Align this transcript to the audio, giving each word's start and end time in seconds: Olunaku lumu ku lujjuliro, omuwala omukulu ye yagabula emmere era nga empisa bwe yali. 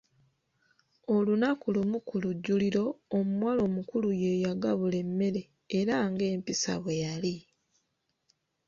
Olunaku 1.15 1.65
lumu 1.75 1.97
ku 2.07 2.15
lujjuliro, 2.23 2.85
omuwala 3.17 3.61
omukulu 3.69 4.09
ye 4.21 4.31
yagabula 4.43 4.97
emmere 5.03 5.41
era 5.79 5.93
nga 6.09 6.25
empisa 6.33 6.73
bwe 6.83 6.93
yali. 7.03 7.35